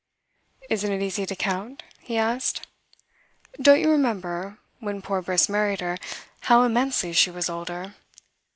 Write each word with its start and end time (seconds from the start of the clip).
"Isn't 0.67 0.91
it 0.91 1.03
easy 1.03 1.27
to 1.27 1.35
count?" 1.35 1.83
he 1.99 2.17
asked. 2.17 2.65
"Don't 3.61 3.79
you 3.79 3.91
remember, 3.91 4.57
when 4.79 5.03
poor 5.03 5.21
Briss 5.21 5.47
married 5.47 5.81
her, 5.81 5.95
how 6.49 6.63
immensely 6.63 7.13
she 7.13 7.29
was 7.29 7.51
older? 7.51 7.93